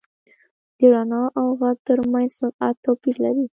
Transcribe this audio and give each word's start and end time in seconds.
•د 0.77 0.79
رڼا 0.91 1.23
او 1.39 1.47
ږغ 1.59 1.77
تر 1.87 1.97
منځ 2.11 2.29
سرعت 2.39 2.75
توپیر 2.85 3.15
لري. 3.23 3.45